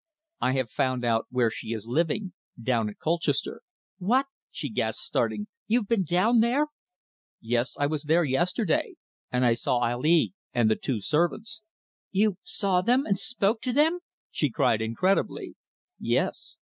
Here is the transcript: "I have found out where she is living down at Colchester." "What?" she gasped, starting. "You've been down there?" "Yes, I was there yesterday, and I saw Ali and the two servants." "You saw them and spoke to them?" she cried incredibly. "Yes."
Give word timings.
"I 0.41 0.53
have 0.53 0.71
found 0.71 1.05
out 1.05 1.27
where 1.29 1.51
she 1.51 1.73
is 1.73 1.85
living 1.85 2.33
down 2.59 2.89
at 2.89 2.97
Colchester." 2.97 3.61
"What?" 3.99 4.25
she 4.49 4.67
gasped, 4.67 5.03
starting. 5.03 5.45
"You've 5.67 5.87
been 5.87 6.05
down 6.05 6.39
there?" 6.39 6.65
"Yes, 7.39 7.77
I 7.79 7.85
was 7.85 8.05
there 8.05 8.23
yesterday, 8.23 8.95
and 9.31 9.45
I 9.45 9.53
saw 9.53 9.77
Ali 9.87 10.33
and 10.53 10.71
the 10.71 10.75
two 10.75 11.01
servants." 11.01 11.61
"You 12.09 12.37
saw 12.41 12.81
them 12.81 13.05
and 13.05 13.19
spoke 13.19 13.61
to 13.61 13.71
them?" 13.71 13.99
she 14.31 14.49
cried 14.49 14.81
incredibly. 14.81 15.53
"Yes." 15.99 16.57